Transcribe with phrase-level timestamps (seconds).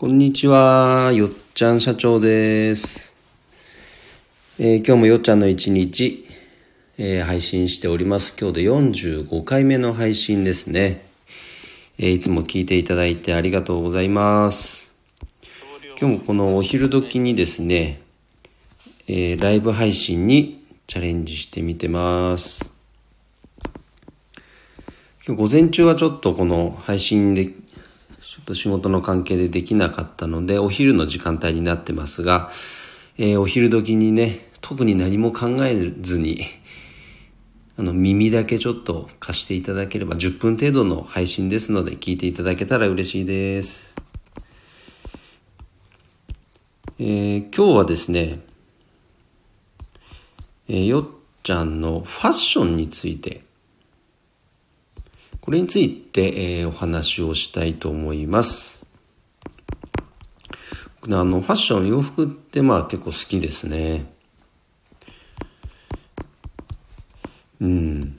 [0.00, 3.14] こんにちは、よっちゃん社長です。
[4.58, 6.26] えー今日もよっちゃんの一日、
[6.96, 8.34] えー配信しております。
[8.40, 11.04] 今日で45回目の配信ですね。
[11.98, 14.90] えーいつも聞いていただいてありがとうございます。
[16.00, 18.00] 今日もこのお昼時にですね、
[19.06, 22.70] えーライブ配信にチャレンジしてみてます。
[25.26, 27.50] 今日午前中はちょっとこの配信で、
[28.30, 32.52] ちょっと仕事の関係でできなかったので、お昼の時間帯になってますが、
[33.18, 36.44] えーお昼時にね、特に何も考えずに、
[37.76, 43.96] あの、耳だけちょっと貸していただければ、10分程度の配信ですので、聞いていただけたら嬉しいです。
[47.00, 48.38] えー今日はですね、
[50.68, 51.08] えーよっ
[51.42, 53.42] ちゃんのファッションについて、
[55.40, 58.80] これについて、えーお話をしたいと思います。
[61.02, 64.12] あの、ファッション、洋服ってまあ結構好きですね。
[67.60, 68.18] うん。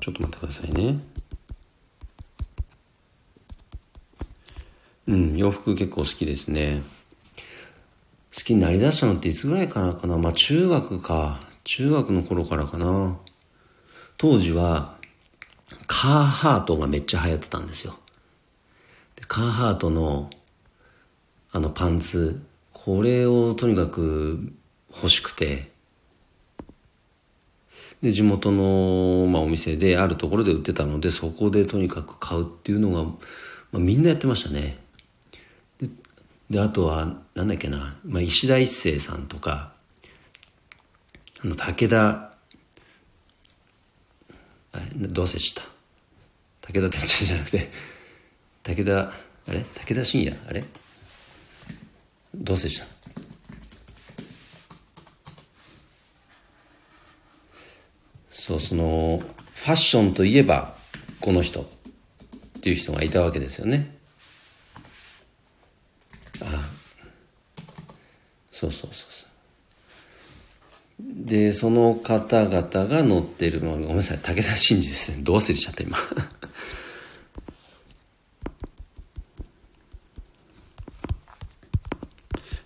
[0.00, 1.00] ちょっと待ってくださいね。
[5.08, 6.82] うん、洋服結構好きですね。
[8.34, 10.16] 好きになりだしたのっていつぐらいからかな？
[10.18, 11.40] まあ中学か。
[11.64, 13.18] 中学の頃からかな。
[14.16, 14.98] 当時は、
[15.94, 17.98] カーハートがめっちゃ流行ってたんですよ。
[19.14, 20.30] でカーハートの、
[21.52, 24.52] あのパンツ、これをとにかく
[24.90, 25.70] 欲しくて、
[28.00, 33.12] で、地元の、まあ、お店であるところで売ってたので、そこでとにかく買うっていうのが、ま
[33.74, 34.78] あ、みんなやってましたね。
[35.78, 35.90] で、
[36.48, 39.74] であとは、なんだっけな、まあ、石田一生さんとか、
[41.44, 42.34] あの、武田、
[44.96, 45.71] どうせした。
[46.62, 47.70] 武田鉄矢じゃなくて、
[48.62, 49.12] 武田、
[49.48, 49.60] あれ？
[49.60, 50.38] 武田信也？
[50.48, 50.64] あれ？
[52.34, 52.86] どうせした。
[58.30, 59.22] そう、その、
[59.54, 60.74] ファッションといえば、
[61.20, 61.64] この人っ
[62.62, 63.96] ていう人がいたわけですよね。
[66.40, 66.68] あ
[68.50, 69.31] そうそうそうそう。
[71.24, 75.22] で、その方々が乗ってる、ごめんなさい、武田真治ですね。
[75.22, 75.96] どう忘れちゃった、今。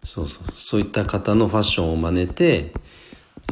[0.03, 0.45] そうそう。
[0.57, 2.73] そういった方のファッションを真似て、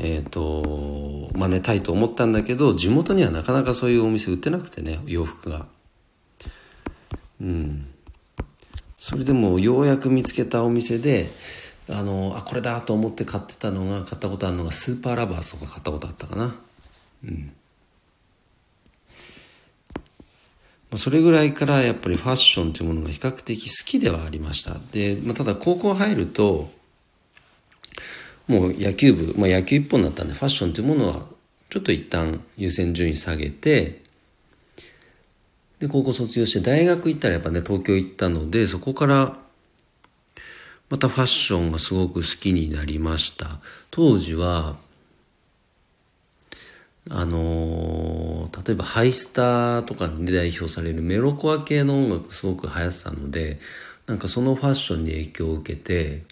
[0.01, 5.67] えっ、と、真似たいと思ったんだけど、地元にはなかなかそういうお店売ってなくてね、洋服が。
[7.43, 7.89] うん。
[8.97, 11.29] それでもようやく見つけたお店で、
[11.89, 16.57] あの、あ、これだと思って買ってたのが、買ったことあるのがスーパーラバースとか買ったことあったかな。
[17.25, 17.53] うん。
[20.97, 24.77] それぐらいからやっぱりファッションというものが比較的好きではありました。
[24.93, 26.71] で、まあ、ただ高校入ると、
[28.47, 31.27] もう野球部、まあ、野球一本だったんでファッションというものは
[31.71, 34.03] ちょっと一旦優先順位下げて、
[35.81, 39.37] で、高校卒業して大学行ったらやっぱね、東京行ったので、そこから
[40.95, 43.59] またファッションがすごく好きになりました。
[43.91, 44.77] 当時は、
[47.11, 53.59] あのー例えばハイスターとかで代表されるメロコア系の音楽すごく流行ってたので、
[54.07, 56.23] なんかそのファッションに影響を受けて、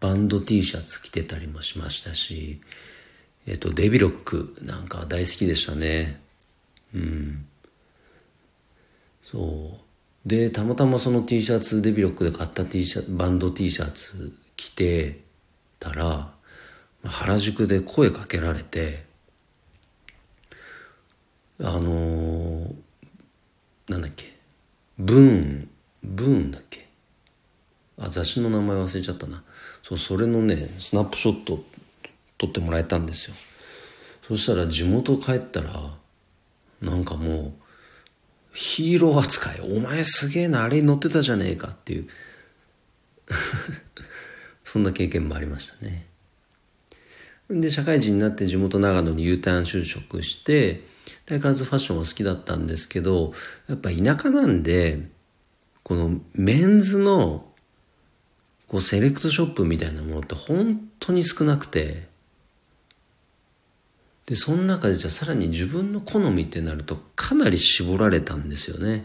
[0.00, 2.60] バンド T シャツ着てたりもしましたし、
[3.46, 6.20] えっと、デビロックなんか大好きでしたね。
[6.92, 7.46] うん。
[9.30, 9.91] そう。
[10.24, 15.20] で、たまたまその T シャツ、デビロックで買った T シャツ、バンド T シャツ着て
[15.80, 16.32] たら、
[17.04, 19.04] 原宿で声かけられて、
[21.60, 22.74] あのー
[23.88, 24.32] なんだっけ、
[24.98, 25.68] ブーン、
[26.02, 26.88] ブーンだっけ？
[27.98, 29.42] あ、雑誌の名前忘れちゃったな。
[29.82, 31.64] そう、それのね、スナップショット
[32.38, 33.34] 撮ってもらえたんですよ。
[34.22, 35.96] そしたら地元帰ったら、
[36.80, 37.61] なんかもう、
[38.52, 39.60] ヒーロー扱い。
[39.60, 42.08] お前すげえな、あれに乗ってたじゃねえかっていう。
[44.64, 46.06] そんな経験もありましたね。
[47.50, 50.84] で、社会人になって地元長野に U ターン就職して、
[51.26, 53.32] 相変わらずファッションは好きだったんですけど、
[53.68, 55.08] やっぱ田舎なんで、
[55.82, 57.52] このメンズの
[58.68, 62.08] こうセレクトショップみたいなものって本当に少なくて、
[64.26, 69.04] で、その中でじゃあさらに自分の好みってなるとかなり絞られたんですよね。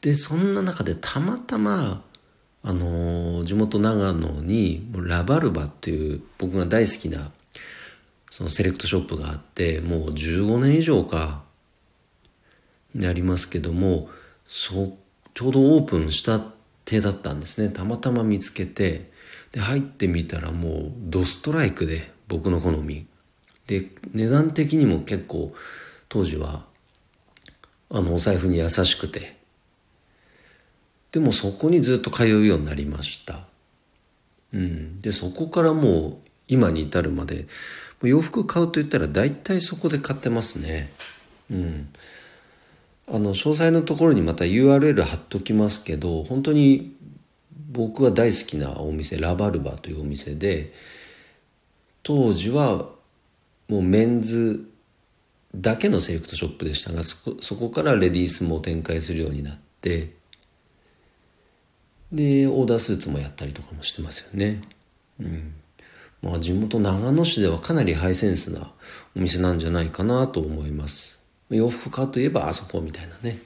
[0.00, 2.02] で、そんな中でたまたま、
[2.62, 7.32] あのー地元長野にラバルバっていう僕が大好きな
[8.30, 11.42] そのセレクトショップがあって、もう15年以上か、
[12.94, 14.08] になりますけども、
[14.48, 14.92] そう、
[15.34, 16.40] ちょうどオープンした
[16.84, 17.68] てだったんですね。
[17.68, 19.10] たまたま見つけて、
[19.52, 23.06] で、入ってみたらもうドストライクで僕の好み。
[23.70, 25.54] で、値段的にも結構
[26.08, 26.64] 当時は
[27.88, 29.38] あのお財布に優しくて。
[31.12, 33.46] でもそこにずっと通うようになりました。
[34.52, 35.00] うん。
[35.00, 36.16] で、そこからもう
[36.48, 37.46] 今に至るまで、
[38.02, 40.92] 洋服買うと言ったら大体そこで買ってますね。
[41.50, 41.88] うん。
[43.08, 46.96] あの、詳細のところにまた URL 貼っときますけど、本当に
[47.70, 50.72] 僕が大好きなお店、ラバルバというお店で、
[52.04, 52.99] 当時は
[53.70, 54.68] もうメンズ
[55.54, 60.12] だけのセレクトショップでしたが、そこからレディースも展開するようになって、
[62.10, 64.60] で、オーダースーツもやったりとかもしてますよね。
[65.20, 65.54] うん。
[66.20, 68.72] まあ地元長野市ではかなりハイセンスな
[69.16, 71.20] お店なんじゃないかなと思います。
[71.48, 73.38] 洋服買うといえばあそこみたいなね。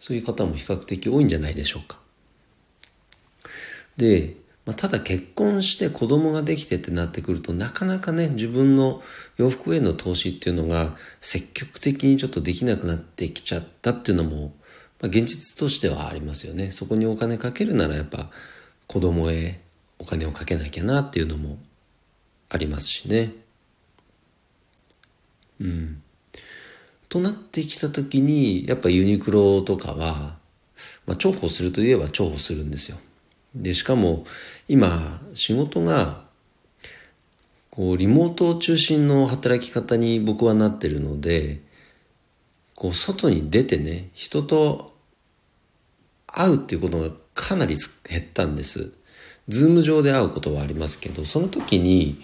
[0.00, 2.00] そういう方も比較的多いんじゃないでしょうか。
[3.96, 4.34] で、
[4.70, 9.02] まあ、ただ結婚して子供ができてってなってくるとなかなかね自分の
[9.36, 14.54] 洋服への投資っていうのが積極的にちょっとできなくなってきちゃったっていうのも、
[15.00, 16.70] まあ、現実としてはありますよね。
[16.70, 18.30] そこにお金かけるならやっぱ
[18.86, 19.60] 子供へ
[19.98, 21.58] お金をかけなきゃなっていうのも
[22.48, 23.32] ありますしね。
[25.60, 26.00] うん。
[27.08, 30.36] となってきた時に、やっぱユニクロとかは、
[31.06, 32.98] まあ、重宝するといえば重宝するんですよ。
[33.54, 34.26] で、しかも、
[34.68, 36.24] 今、仕事が、
[37.70, 41.60] こう、リモート中心の働き方に僕はなってるので、
[42.74, 44.94] こう、外に出てね、人と
[46.26, 47.76] 会うっていうことがかなり
[48.08, 48.92] 減ったんです。
[49.48, 52.20] ズーム上で会うことはありますけど、その時に、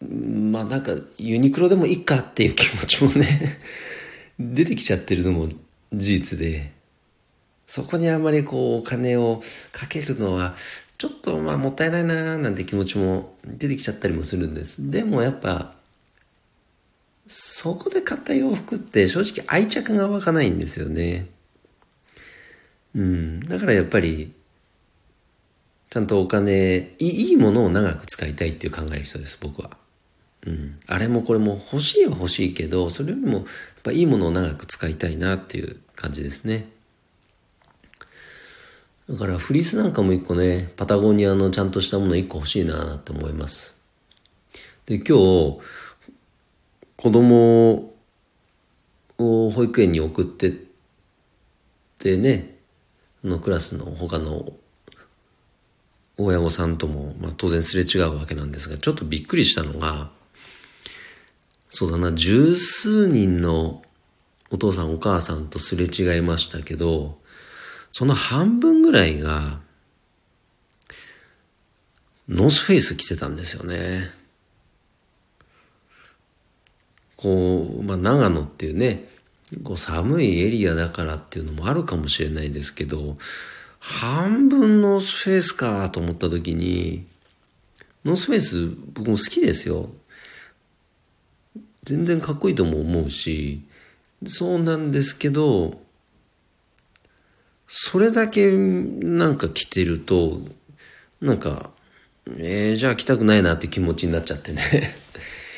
[0.00, 3.58] まあなんかユニクロでもいいかっていう気持ちもね
[4.38, 6.72] 出てきちゃってるのも事実で、
[7.72, 9.42] そこにあんまりこうお金を
[9.72, 10.56] かけるのは
[10.98, 14.90] ちょっとまあもったいないなーなんて気持ちも出てきちゃったりもするんです。
[14.90, 15.72] でもやっぱ、
[17.26, 21.28] そこで買った洋服って正直愛着が湧かないんですよね。
[22.94, 23.40] うん。
[23.40, 24.34] だからやっぱり、
[25.88, 29.78] ちゃんとお金い、いいものを長く使いたいっていう考える人です、僕は。
[30.46, 33.44] うん、あれもこれも欲しいは欲しいけどそれよりもやっ
[33.82, 36.68] ぱいいものを長く使いたいなっていう感じですね
[39.12, 43.78] だからフリースなんかも一個ねパタゴニアのちゃんとしたもの一個欲しいなって思います。
[44.86, 45.58] で今日
[46.96, 47.92] 子供
[49.18, 50.52] を保育園に送ってっ
[51.98, 52.56] てね
[53.22, 54.54] のクラスの他の
[56.16, 60.10] 親御さんとも、まあ、当然すれ違うわけなんですがちょっとびっくりしたのが
[61.74, 63.82] そうだな、十数人の
[64.50, 67.18] お父さんお母さんとすれ違いましたけど、
[67.92, 69.60] その半分ぐらいが、
[72.28, 74.10] ノースフェイス着てたんですよね。
[77.16, 79.08] こう、まあ、長野っていうね、
[79.62, 83.18] こう寒いエリアだからっていうのもあるかもしれないですけど、
[83.78, 87.06] 半分ノースフェイスかと思った時に、
[88.04, 89.90] ノースフェイス僕も好きですよ。
[91.84, 93.62] 全然かっこいいとも思うし、
[94.26, 95.82] そうなんですけど、
[97.74, 100.40] それだけなんか着てると、
[101.22, 101.70] なんか、
[102.36, 104.94] えー、じゃあ着たくないなって気持ちになっちゃってね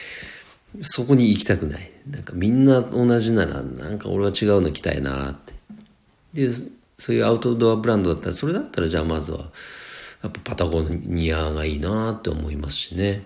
[0.81, 1.91] そこに行きたくない。
[2.09, 5.55] なんかみんな同じなら、なんか俺は違うの着たいなって。
[6.35, 6.55] で、
[7.01, 9.51] そういうアウトドアブランドだったら、それだったらじゃあまずは、
[10.23, 13.25] やっぱパタゴニアがいいなって思いますしね。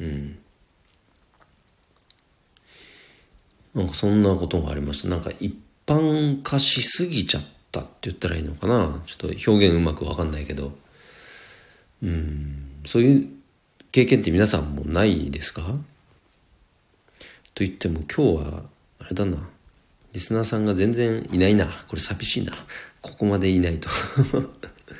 [0.00, 0.38] うん。
[3.74, 5.08] なんかそんなことがありました。
[5.08, 5.54] なんか一
[5.86, 7.42] 般化しすぎちゃっ
[7.74, 9.02] たって言ったらいいのかな。
[9.06, 10.72] ちょっと表現うまくわかんないけど。
[12.02, 13.28] うん、そういう
[13.90, 15.62] 経験って皆さんもないですか？
[17.54, 18.62] と言っても今日は、
[19.00, 19.48] あれだな。
[20.12, 21.66] リスナーさんが全然いないな。
[21.88, 22.52] これ寂しいな。
[23.00, 23.88] ここまでいないと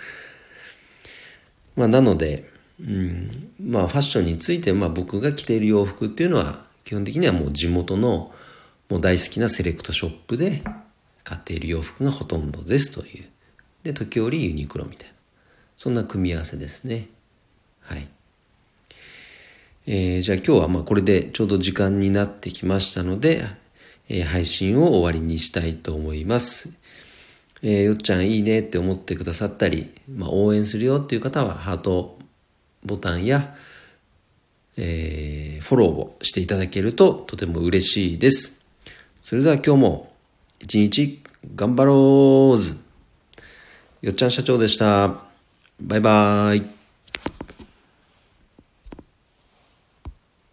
[1.76, 2.50] まあなので、
[2.80, 8.34] うん、まあファッションについて、まあ僕が着ている洋服っていうのは基本的にはもう地元の
[8.90, 10.62] もう大好きなセレクトショップで
[11.24, 13.24] 買っている洋服がほとんどですという。
[13.82, 15.14] で、時折ユニクロみたいな。
[15.76, 17.08] そんな組み合わせですね。
[17.80, 18.06] はい。
[19.86, 23.44] えー、じゃあ今日はまあこれでちょうど時間になってきましたので、
[24.08, 26.70] えー、配信を終わりにしたいと思います。
[27.62, 32.18] えー、よっちゃんいいねって思ってくださったり、まあ、応援するよっていう方はハート
[32.84, 33.56] ボタンや、
[34.76, 38.60] えー、フォローをしていただけるととても嬉しいです。
[39.22, 40.13] それでは今日も
[40.64, 41.22] 一日
[41.54, 42.78] 頑張ろうず
[44.00, 45.24] よっちゃん社長でした。
[45.80, 46.73] バイバイ。